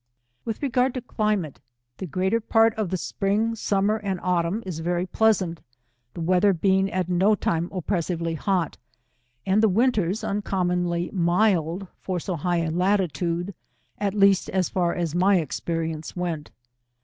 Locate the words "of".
2.73-2.89